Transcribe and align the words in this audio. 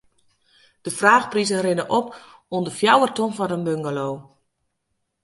De 0.81 0.91
fraachprizen 0.91 1.61
rinne 1.65 1.85
op 1.97 2.09
oant 2.51 2.65
de 2.67 2.71
fjouwer 2.79 3.11
ton 3.17 3.31
foar 3.35 3.55
in 3.57 3.65
bungalow. 3.67 4.15